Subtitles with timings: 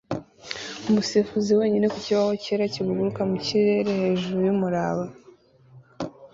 [0.87, 5.05] umusifuzi wenyine ku kibaho cyera kiguruka mu kirere hejuru yumuraba